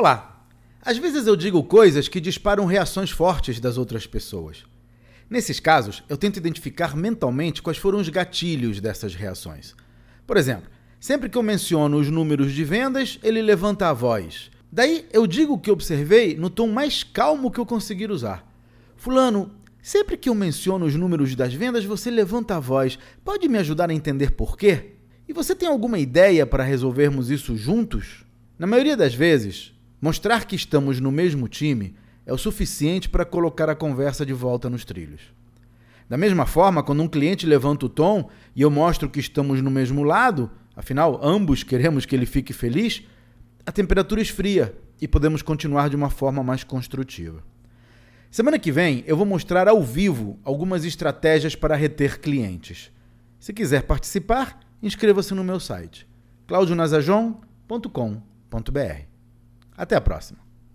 Olá! 0.00 0.46
Às 0.80 0.96
vezes 0.96 1.26
eu 1.26 1.34
digo 1.34 1.60
coisas 1.64 2.06
que 2.06 2.20
disparam 2.20 2.66
reações 2.66 3.10
fortes 3.10 3.58
das 3.58 3.76
outras 3.76 4.06
pessoas. 4.06 4.62
Nesses 5.28 5.58
casos, 5.58 6.04
eu 6.08 6.16
tento 6.16 6.36
identificar 6.36 6.96
mentalmente 6.96 7.60
quais 7.60 7.78
foram 7.78 7.98
os 7.98 8.08
gatilhos 8.08 8.80
dessas 8.80 9.16
reações. 9.16 9.74
Por 10.24 10.36
exemplo, 10.36 10.70
sempre 11.00 11.28
que 11.28 11.36
eu 11.36 11.42
menciono 11.42 11.98
os 11.98 12.08
números 12.08 12.52
de 12.52 12.62
vendas, 12.62 13.18
ele 13.24 13.42
levanta 13.42 13.88
a 13.88 13.92
voz. 13.92 14.52
Daí 14.70 15.04
eu 15.12 15.26
digo 15.26 15.54
o 15.54 15.58
que 15.58 15.68
observei 15.68 16.36
no 16.36 16.48
tom 16.48 16.68
mais 16.68 17.02
calmo 17.02 17.50
que 17.50 17.58
eu 17.58 17.66
conseguir 17.66 18.12
usar. 18.12 18.48
Fulano, 18.96 19.50
sempre 19.82 20.16
que 20.16 20.28
eu 20.28 20.34
menciono 20.36 20.86
os 20.86 20.94
números 20.94 21.34
das 21.34 21.52
vendas, 21.52 21.84
você 21.84 22.08
levanta 22.08 22.54
a 22.54 22.60
voz. 22.60 23.00
Pode 23.24 23.48
me 23.48 23.58
ajudar 23.58 23.90
a 23.90 23.94
entender 23.94 24.30
por 24.30 24.56
quê? 24.56 24.92
E 25.28 25.32
você 25.32 25.56
tem 25.56 25.68
alguma 25.68 25.98
ideia 25.98 26.46
para 26.46 26.62
resolvermos 26.62 27.32
isso 27.32 27.56
juntos? 27.56 28.24
Na 28.56 28.66
maioria 28.66 28.96
das 28.96 29.12
vezes, 29.12 29.76
Mostrar 30.00 30.46
que 30.46 30.54
estamos 30.54 31.00
no 31.00 31.10
mesmo 31.10 31.48
time 31.48 31.94
é 32.24 32.32
o 32.32 32.38
suficiente 32.38 33.08
para 33.08 33.24
colocar 33.24 33.68
a 33.68 33.74
conversa 33.74 34.24
de 34.24 34.32
volta 34.32 34.70
nos 34.70 34.84
trilhos. 34.84 35.22
Da 36.08 36.16
mesma 36.16 36.46
forma, 36.46 36.82
quando 36.82 37.02
um 37.02 37.08
cliente 37.08 37.46
levanta 37.46 37.86
o 37.86 37.88
tom 37.88 38.30
e 38.54 38.62
eu 38.62 38.70
mostro 38.70 39.10
que 39.10 39.18
estamos 39.18 39.60
no 39.60 39.70
mesmo 39.70 40.04
lado, 40.04 40.50
afinal, 40.76 41.18
ambos 41.22 41.62
queremos 41.62 42.06
que 42.06 42.14
ele 42.14 42.26
fique 42.26 42.52
feliz, 42.52 43.02
a 43.66 43.72
temperatura 43.72 44.22
esfria 44.22 44.74
e 45.00 45.08
podemos 45.08 45.42
continuar 45.42 45.90
de 45.90 45.96
uma 45.96 46.10
forma 46.10 46.42
mais 46.42 46.62
construtiva. 46.62 47.42
Semana 48.30 48.58
que 48.58 48.70
vem 48.70 49.02
eu 49.06 49.16
vou 49.16 49.26
mostrar 49.26 49.68
ao 49.68 49.82
vivo 49.82 50.38
algumas 50.44 50.84
estratégias 50.84 51.54
para 51.54 51.76
reter 51.76 52.20
clientes. 52.20 52.92
Se 53.40 53.52
quiser 53.52 53.82
participar, 53.82 54.60
inscreva-se 54.82 55.34
no 55.34 55.42
meu 55.42 55.58
site 55.58 56.06
claudionazajon.com.br. 56.46 59.17
Até 59.78 59.94
a 59.94 60.00
próxima! 60.00 60.47